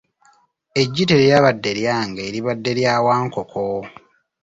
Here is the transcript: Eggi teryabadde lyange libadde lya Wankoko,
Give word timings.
Eggi 0.81 1.03
teryabadde 1.09 1.71
lyange 1.79 2.23
libadde 2.33 2.71
lya 2.77 2.93
Wankoko, 3.05 3.65